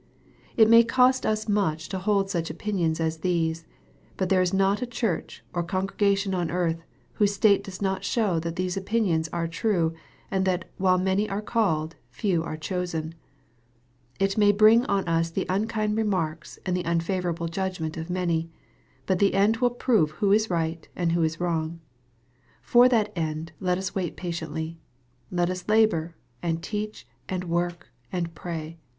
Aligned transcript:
It 0.57 0.67
may 0.67 0.83
cost 0.83 1.27
us 1.27 1.47
much 1.47 1.87
to 1.89 1.99
hold 1.99 2.27
such 2.31 2.49
opinions 2.49 2.99
as 2.99 3.17
these. 3.19 3.67
But 4.17 4.29
there 4.29 4.41
is 4.41 4.51
not 4.51 4.81
a 4.81 4.87
church 4.87 5.43
or 5.53 5.61
congregation 5.61 6.33
on 6.33 6.49
earth, 6.49 6.81
whose 7.21 7.35
state 7.35 7.63
does 7.63 7.83
not 7.83 8.03
show 8.03 8.39
that 8.39 8.55
these 8.55 8.75
opinions 8.75 9.29
are 9.31 9.47
true, 9.47 9.93
and 10.31 10.43
that 10.45 10.65
while" 10.77 10.97
many 11.09 11.29
are 11.29 11.39
called, 11.39 11.97
few 12.09 12.41
are 12.43 12.57
chosen." 12.57 13.13
It 14.19 14.39
may 14.39 14.51
bring 14.51 14.85
on 14.87 15.07
us 15.07 15.29
the 15.29 15.45
unkind 15.47 15.95
remarks 15.95 16.57
and 16.65 16.75
the 16.75 16.83
un 16.85 16.99
favorable 16.99 17.47
judgment 17.47 17.95
of 17.95 18.09
many. 18.09 18.49
But 19.05 19.19
the 19.19 19.35
end 19.35 19.57
will 19.57 19.69
prove 19.69 20.13
who 20.17 20.31
is 20.31 20.49
right 20.49 20.89
and 20.95 21.11
who 21.11 21.21
is 21.21 21.39
wrong. 21.39 21.79
For 22.63 22.89
that 22.89 23.13
end 23.15 23.51
let 23.59 23.77
ua 23.77 23.85
wait 23.93 24.15
patiently. 24.17 24.79
Let 25.29 25.51
us 25.51 25.65
labor, 25.69 26.15
and 26.41 26.63
teach, 26.63 27.05
and 27.29 27.43
work, 27.43 27.91
and 28.11 28.33
pray. 28.33 28.79